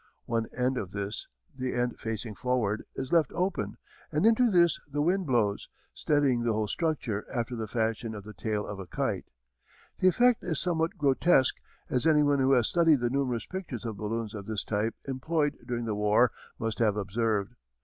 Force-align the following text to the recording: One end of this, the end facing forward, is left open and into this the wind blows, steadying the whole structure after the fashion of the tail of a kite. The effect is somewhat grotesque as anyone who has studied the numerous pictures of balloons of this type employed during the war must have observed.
One 0.25 0.47
end 0.57 0.79
of 0.79 0.93
this, 0.93 1.27
the 1.55 1.75
end 1.75 1.99
facing 1.99 2.33
forward, 2.33 2.85
is 2.95 3.13
left 3.13 3.31
open 3.33 3.77
and 4.11 4.25
into 4.25 4.49
this 4.49 4.79
the 4.91 4.99
wind 5.03 5.27
blows, 5.27 5.69
steadying 5.93 6.41
the 6.41 6.53
whole 6.53 6.65
structure 6.67 7.27
after 7.31 7.55
the 7.55 7.67
fashion 7.67 8.15
of 8.15 8.23
the 8.23 8.33
tail 8.33 8.65
of 8.65 8.79
a 8.79 8.87
kite. 8.87 9.27
The 9.99 10.07
effect 10.07 10.43
is 10.43 10.59
somewhat 10.59 10.97
grotesque 10.97 11.57
as 11.87 12.07
anyone 12.07 12.39
who 12.39 12.53
has 12.53 12.65
studied 12.67 12.99
the 12.99 13.11
numerous 13.11 13.45
pictures 13.45 13.85
of 13.85 13.97
balloons 13.97 14.33
of 14.33 14.47
this 14.47 14.63
type 14.63 14.95
employed 15.05 15.59
during 15.67 15.85
the 15.85 15.93
war 15.93 16.31
must 16.57 16.79
have 16.79 16.97
observed. 16.97 17.53